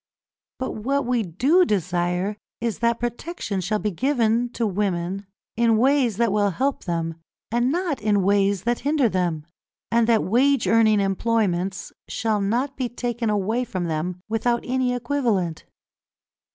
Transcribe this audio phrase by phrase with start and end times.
[0.57, 6.17] But what we do desire is that protection shall be given to women in ways
[6.17, 7.17] that will help them
[7.51, 9.45] and not in ways that hinder them,
[9.91, 15.65] and that wage earning employments shall not be taken away from them without any equivalent.